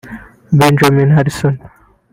Benjamin 0.59 1.13
Harrison 1.15 1.55